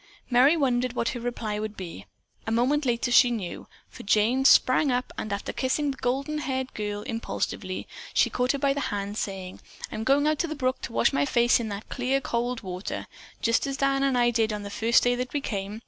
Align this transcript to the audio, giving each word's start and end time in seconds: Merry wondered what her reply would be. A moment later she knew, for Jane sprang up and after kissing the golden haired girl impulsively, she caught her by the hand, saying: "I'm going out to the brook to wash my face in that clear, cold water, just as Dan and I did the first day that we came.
Merry 0.31 0.57
wondered 0.57 0.93
what 0.93 1.09
her 1.09 1.19
reply 1.19 1.59
would 1.59 1.77
be. 1.77 2.07
A 2.47 2.51
moment 2.51 2.87
later 2.87 3.11
she 3.11 3.29
knew, 3.29 3.67
for 3.87 4.01
Jane 4.01 4.45
sprang 4.45 4.89
up 4.91 5.13
and 5.15 5.31
after 5.31 5.53
kissing 5.53 5.91
the 5.91 5.97
golden 5.97 6.39
haired 6.39 6.73
girl 6.73 7.03
impulsively, 7.03 7.87
she 8.11 8.31
caught 8.31 8.53
her 8.53 8.57
by 8.57 8.73
the 8.73 8.79
hand, 8.89 9.15
saying: 9.15 9.59
"I'm 9.91 10.03
going 10.03 10.25
out 10.25 10.39
to 10.39 10.47
the 10.47 10.55
brook 10.55 10.81
to 10.85 10.91
wash 10.91 11.13
my 11.13 11.27
face 11.27 11.59
in 11.59 11.69
that 11.69 11.87
clear, 11.89 12.19
cold 12.19 12.61
water, 12.61 13.05
just 13.43 13.67
as 13.67 13.77
Dan 13.77 14.01
and 14.01 14.17
I 14.17 14.31
did 14.31 14.49
the 14.49 14.71
first 14.71 15.03
day 15.03 15.13
that 15.13 15.33
we 15.33 15.39
came. 15.39 15.79